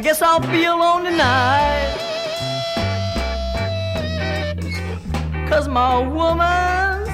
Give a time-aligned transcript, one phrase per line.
[0.00, 1.94] I guess I'll be alone tonight.
[5.46, 7.10] Cause my woman's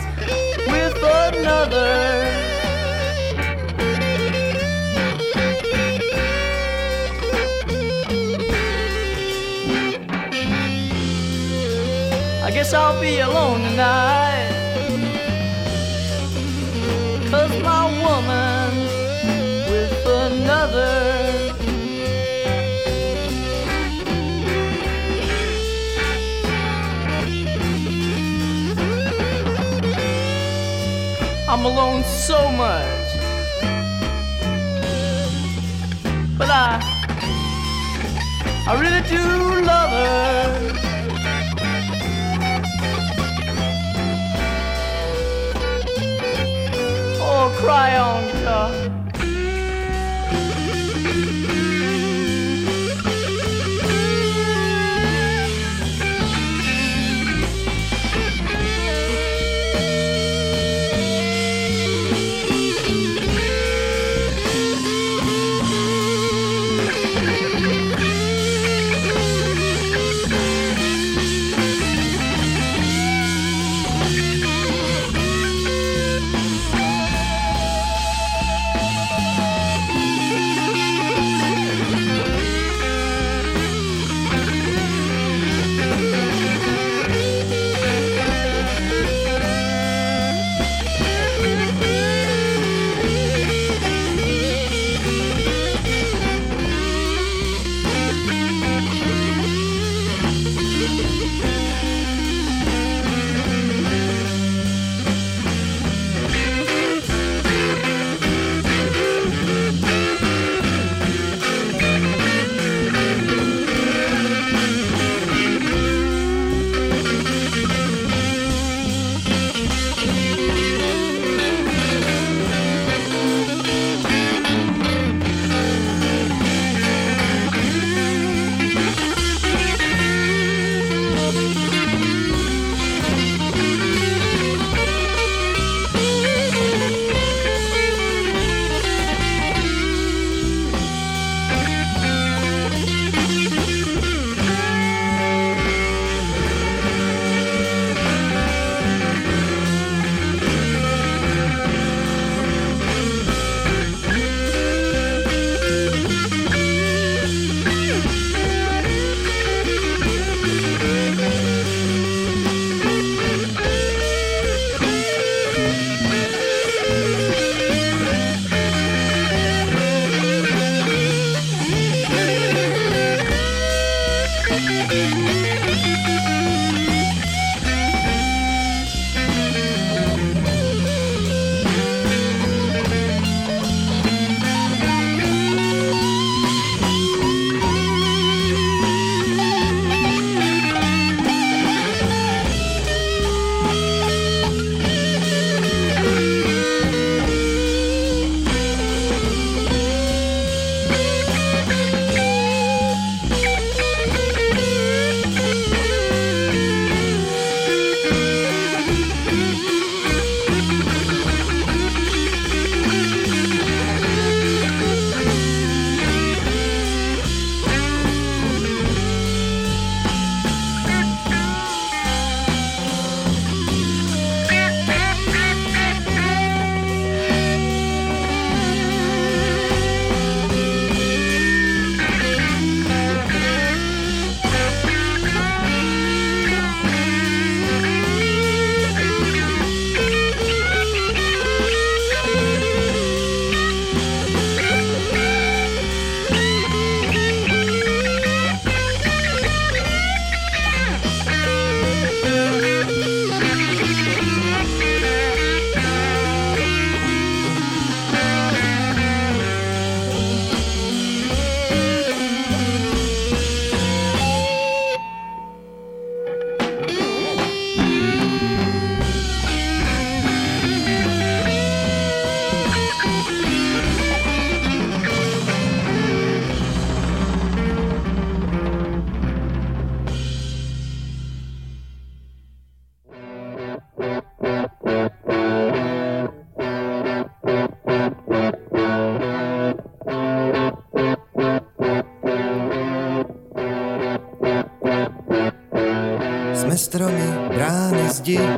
[0.69, 2.31] with another.
[12.45, 14.26] I guess I'll be alone tonight.
[31.49, 32.85] I'm alone so much.
[36.37, 36.81] But I,
[38.67, 40.73] I really do love her.
[47.23, 48.86] Oh, cry on, guitar.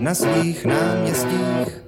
[0.09, 1.85] Na svých náměstích.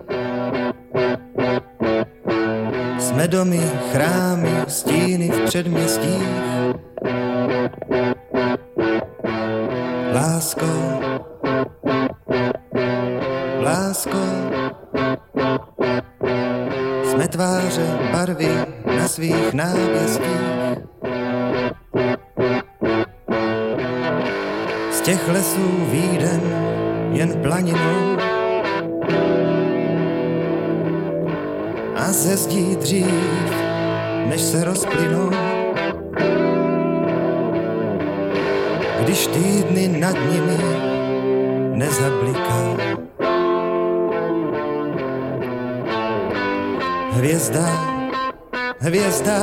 [2.99, 3.61] Jsme domy,
[3.93, 6.29] chrámy, stíny v předměstích.
[10.15, 11.01] Lásko,
[13.61, 14.25] lásko,
[17.05, 18.51] jsme tváře, barvy
[18.97, 20.41] na svých náměstích.
[24.91, 26.41] Z těch lesů výden
[27.13, 28.10] jen planinou
[32.37, 33.51] ze dřív,
[34.27, 35.31] než se rozplynou.
[39.01, 40.59] Když týdny nad nimi
[41.75, 42.77] nezabliká.
[47.13, 47.67] Hvězda,
[48.79, 49.43] hvězda,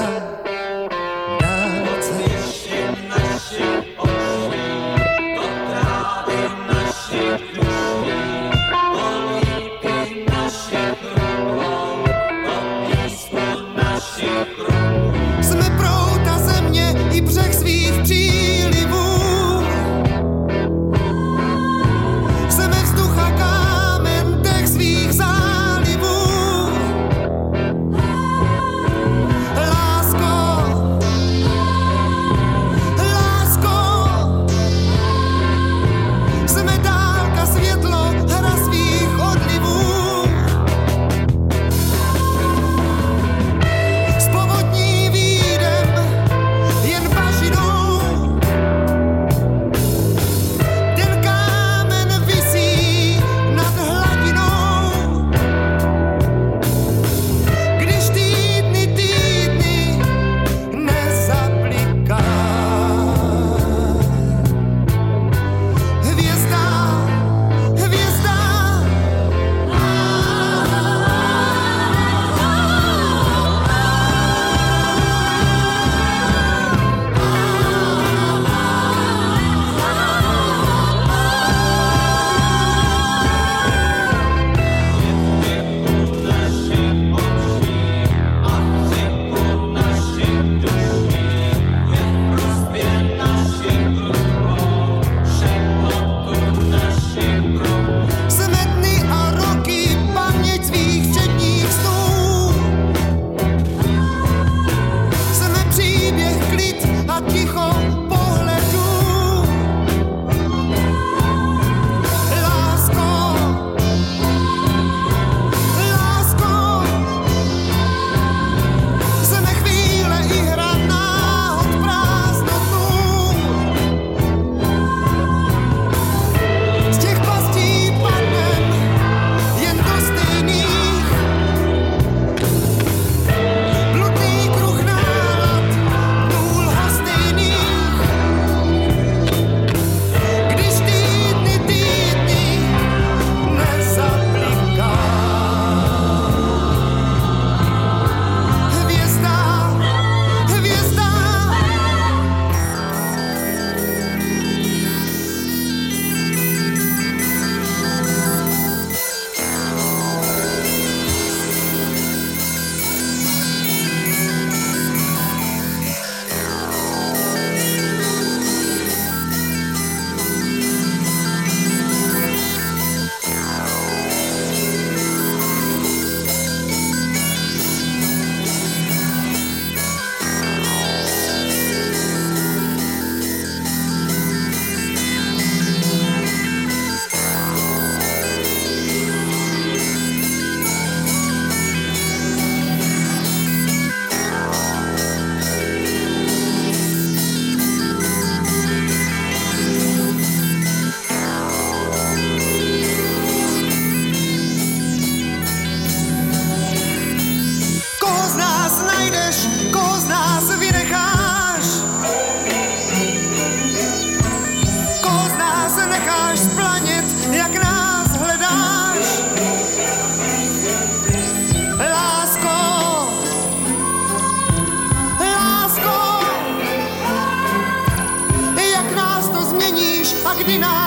[230.47, 230.86] divina.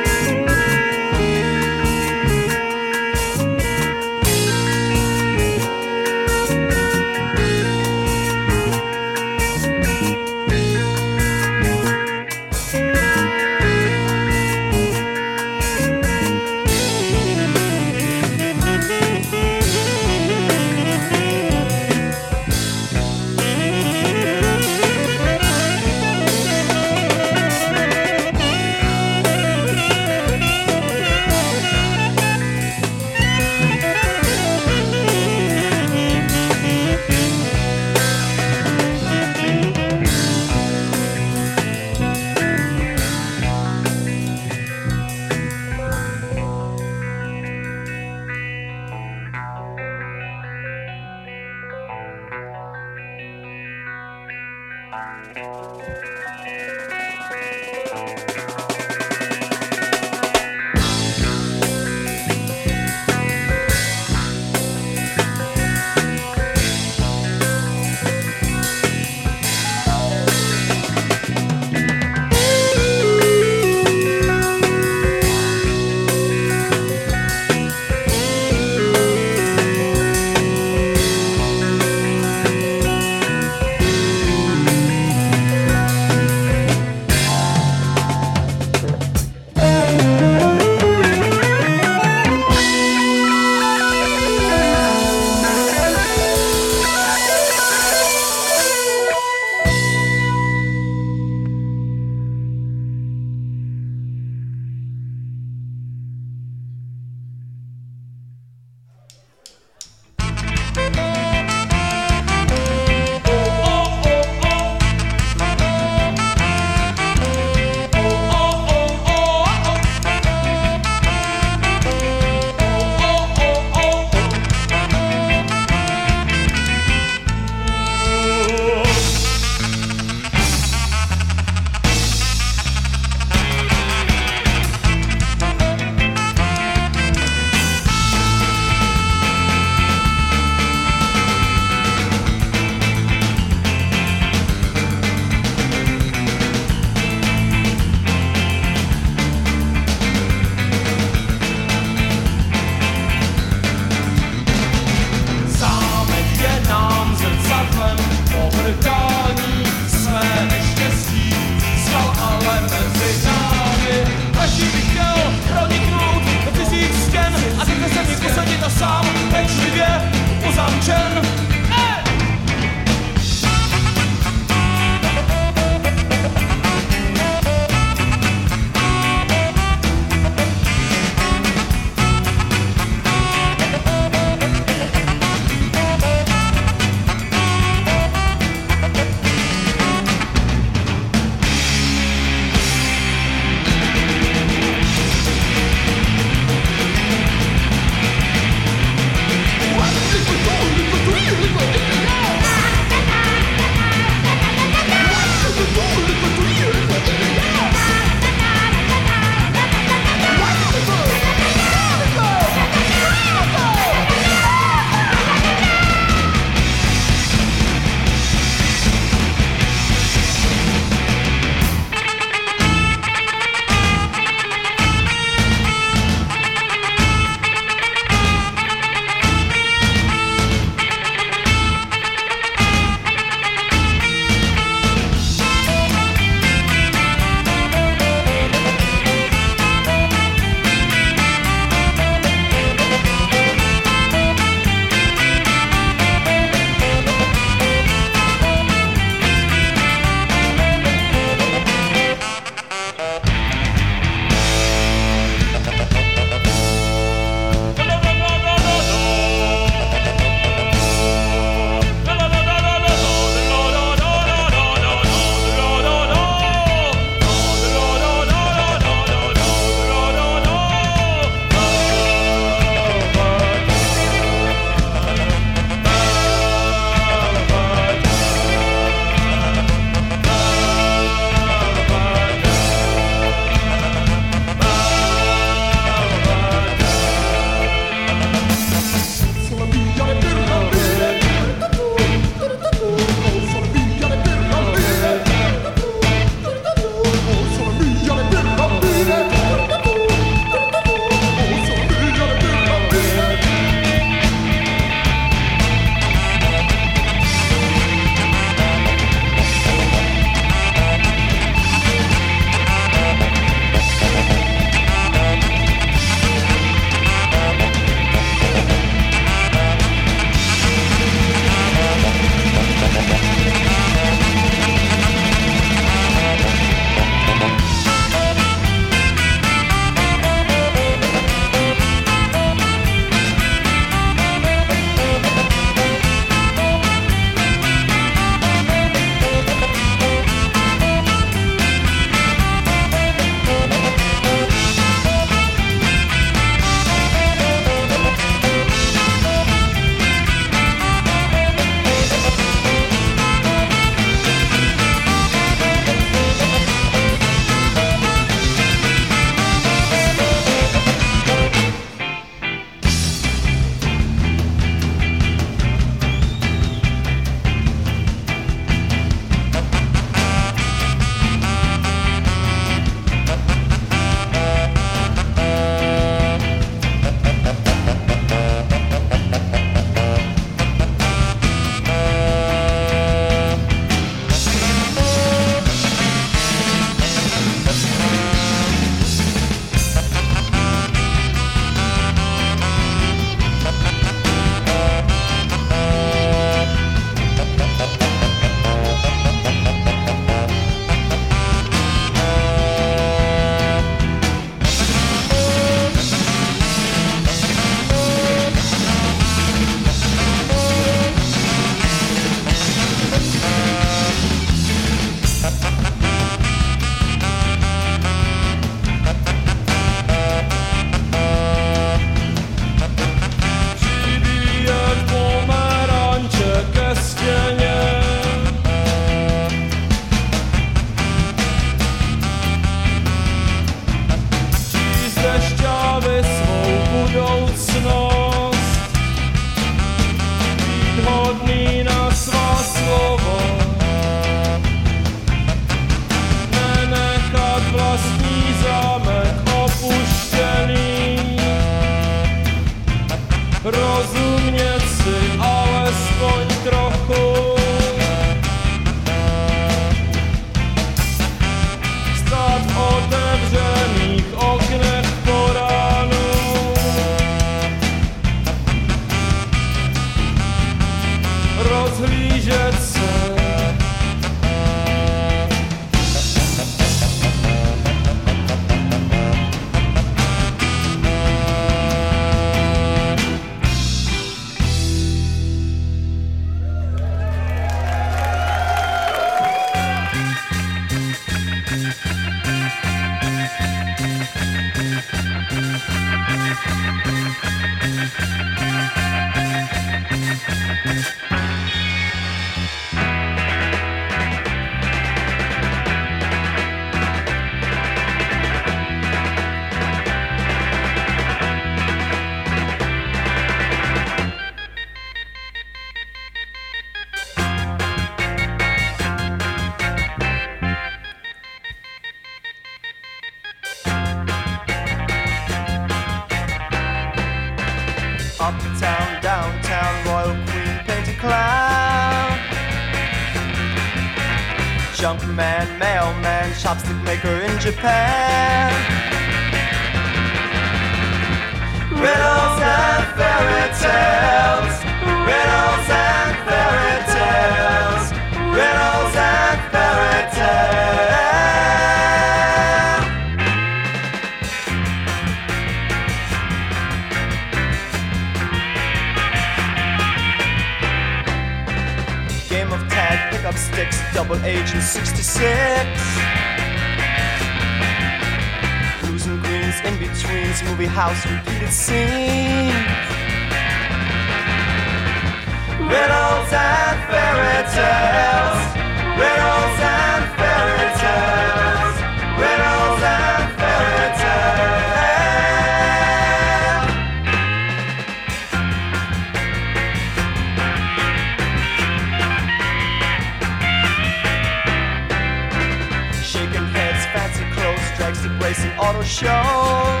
[599.20, 600.00] show.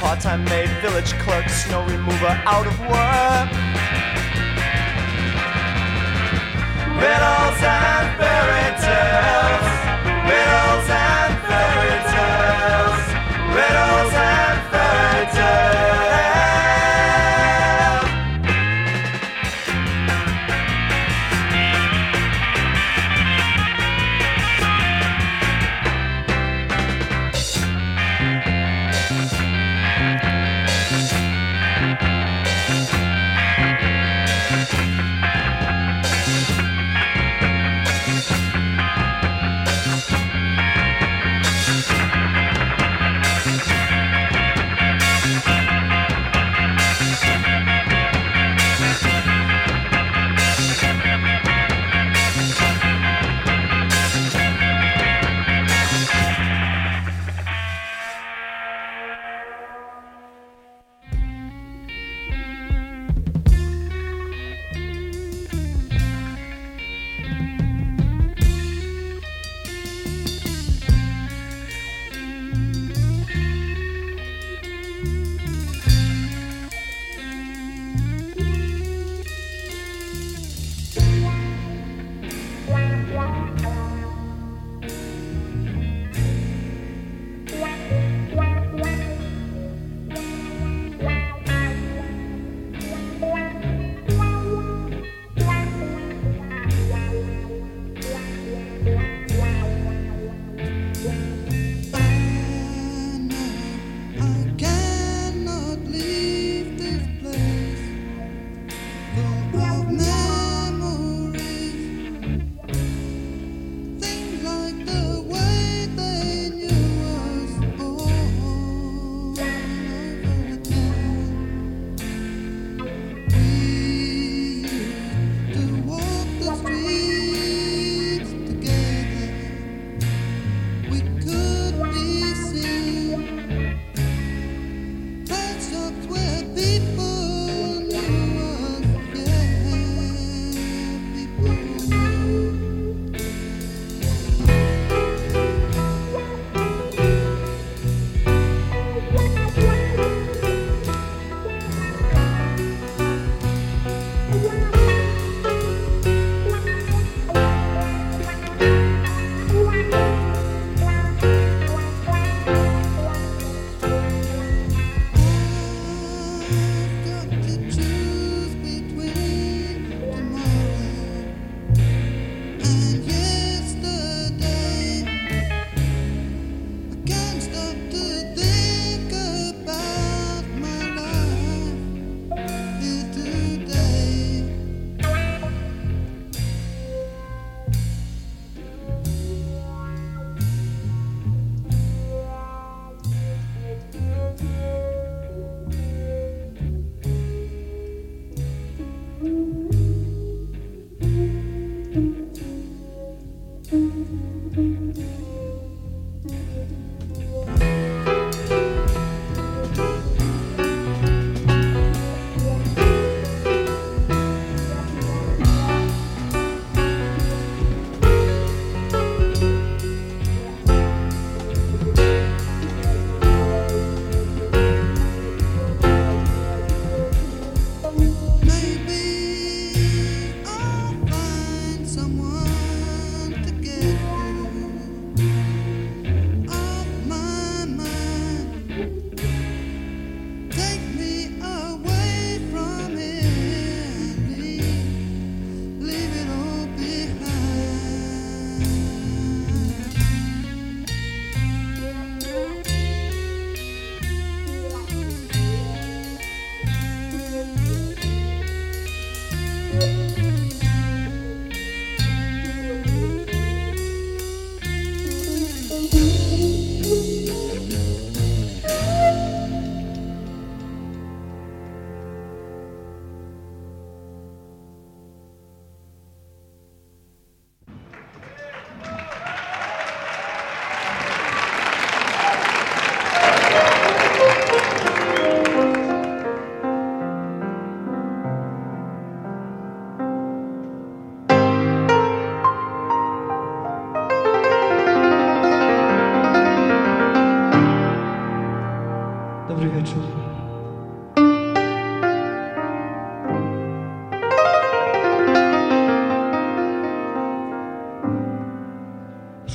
[0.00, 3.48] Part-time maid, village clerk, snow remover, out of work.
[6.96, 7.91] Riddles and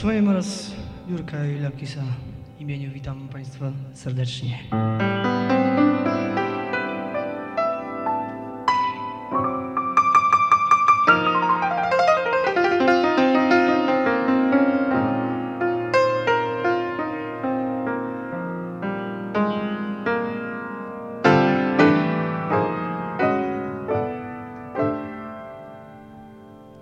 [0.07, 0.71] moim oraz
[1.09, 2.03] Jurka i Lakisa
[2.59, 4.59] imieniu witam Państwa serdecznie.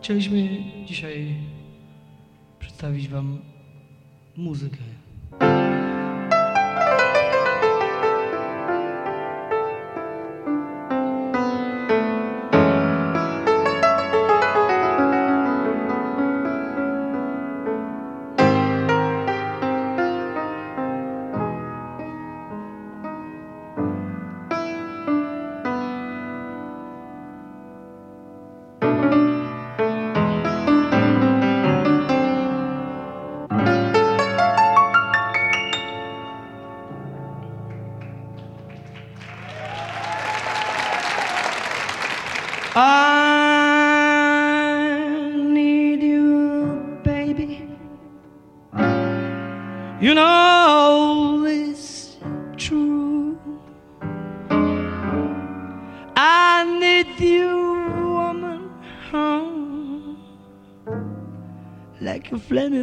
[0.02, 0.45] Chcieliśmy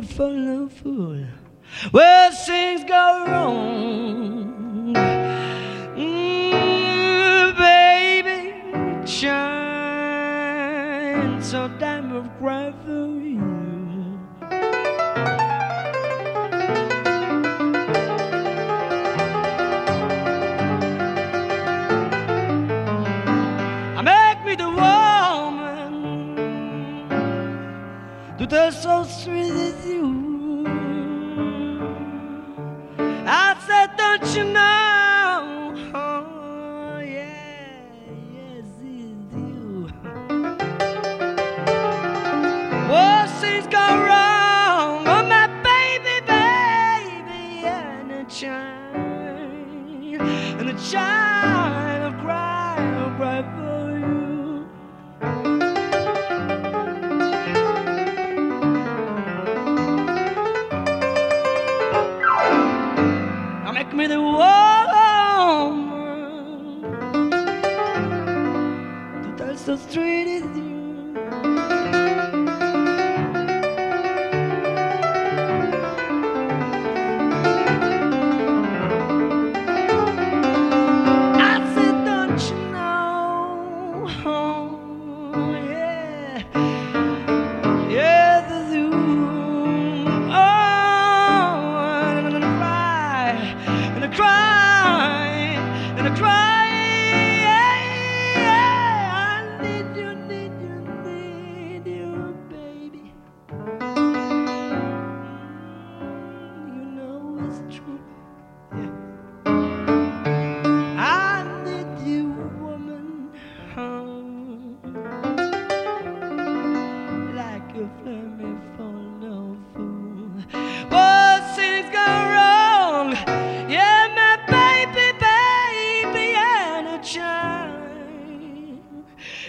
[0.01, 1.27] be full of fool.
[1.93, 3.72] Well, things go wrong.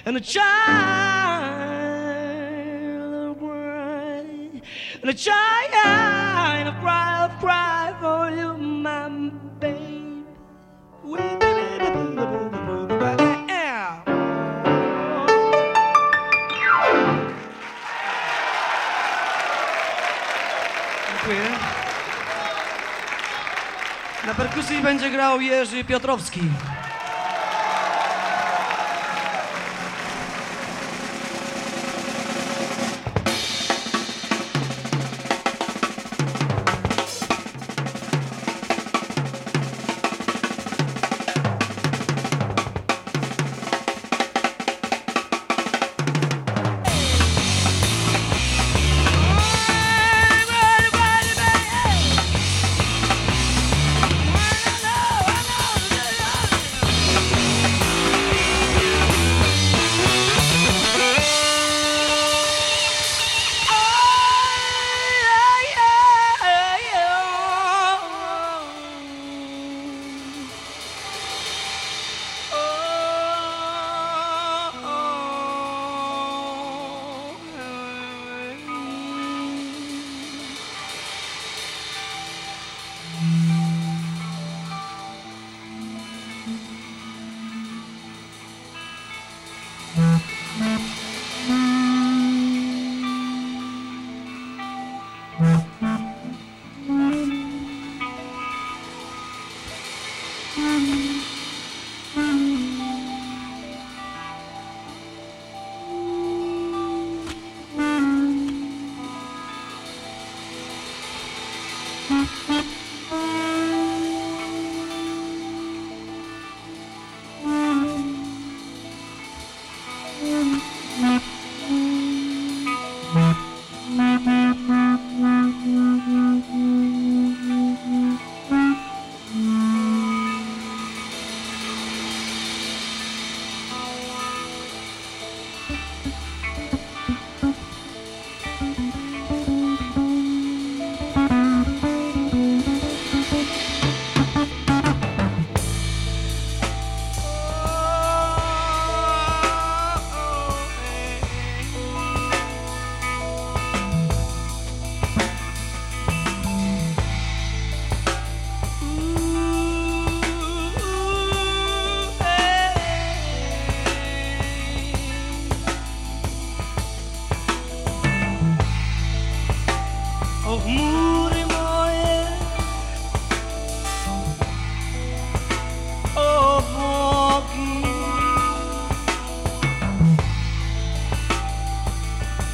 [0.05, 0.43] and a child
[3.13, 4.25] of cry,
[5.01, 9.03] and a child of cry, of cry for you, my
[24.27, 26.41] Na perkusji będzie grał Jerzy Piotrowski.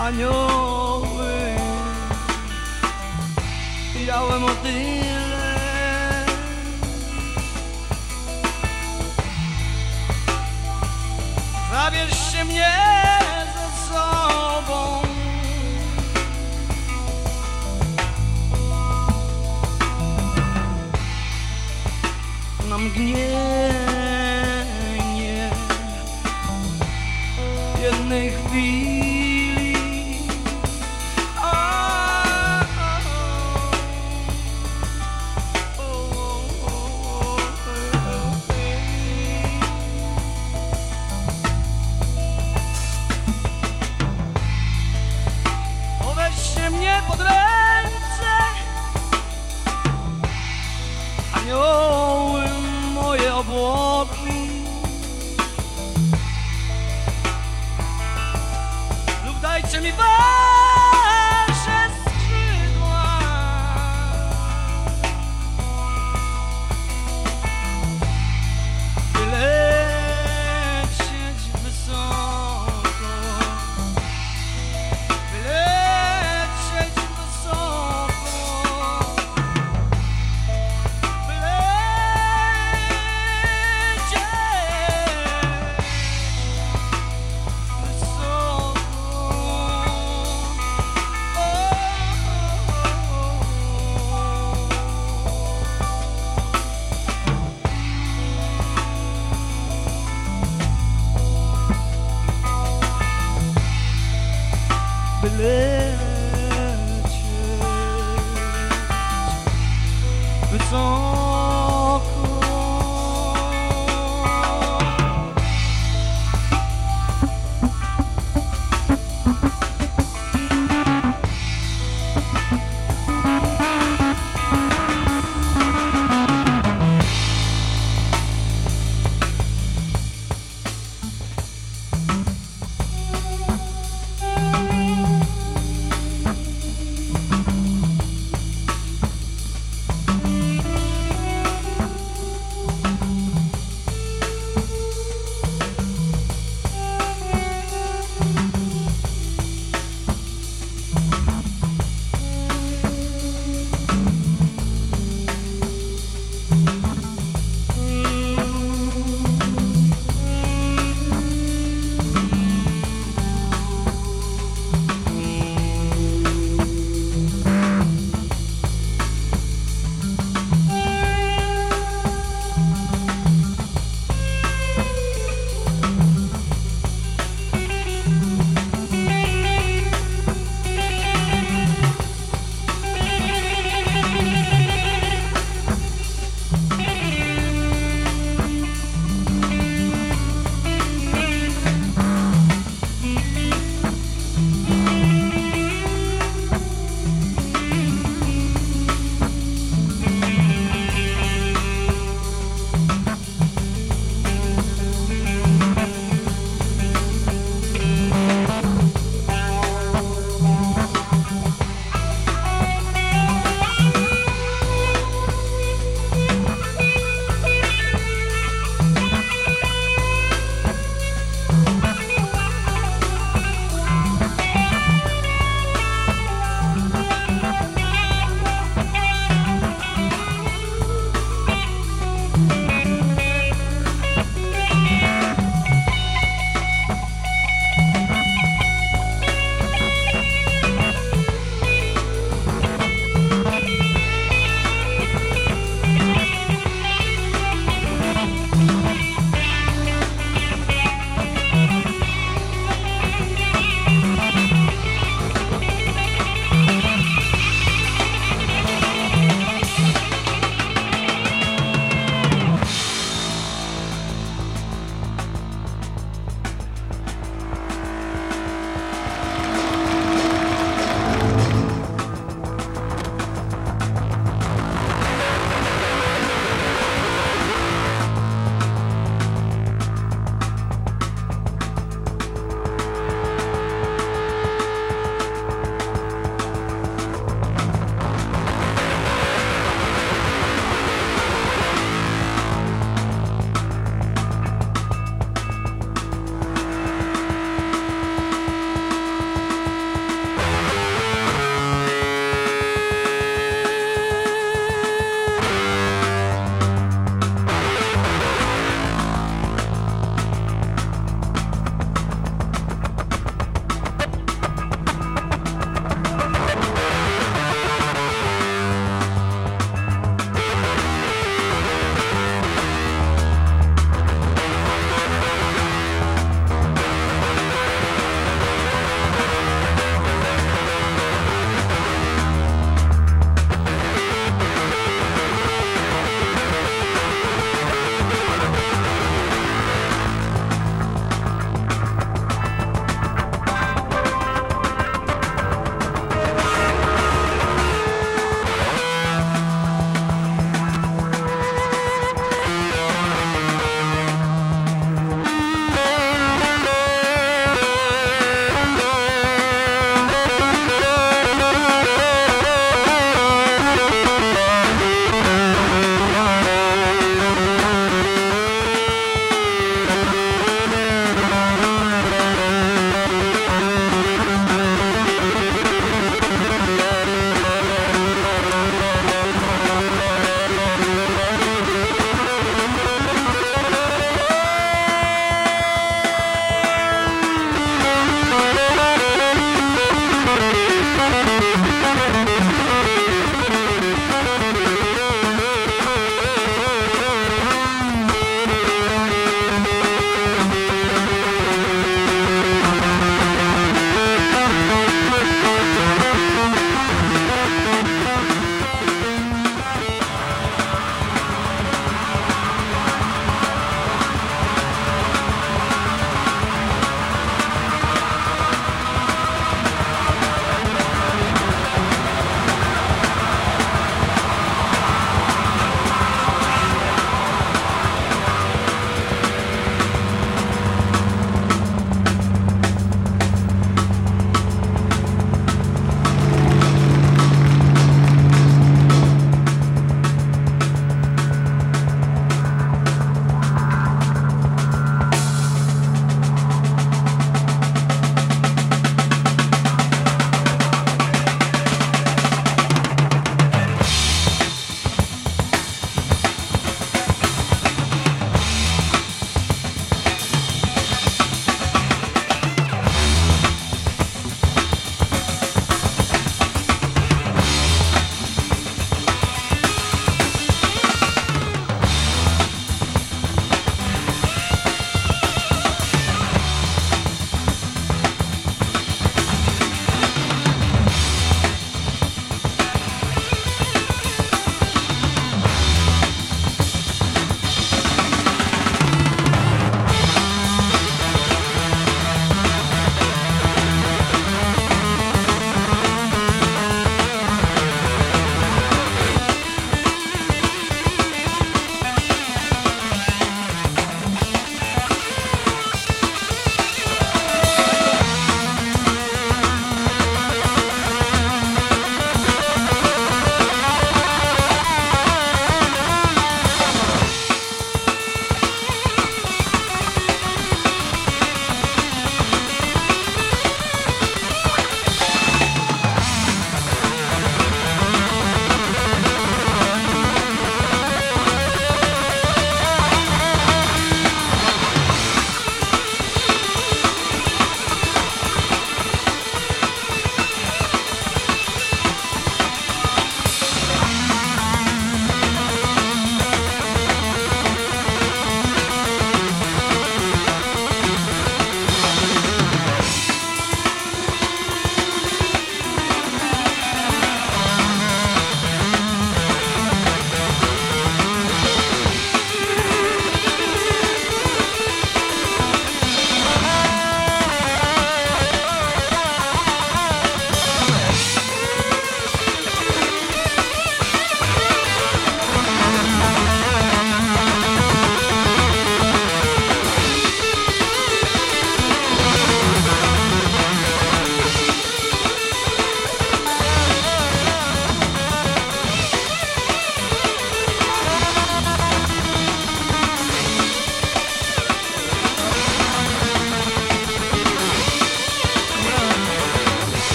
[0.00, 1.56] Anioły.
[4.06, 5.10] Białe motyle
[11.70, 12.72] Zabierzcie mnie
[13.54, 15.02] ze sobą.
[22.68, 23.59] Na mgnienie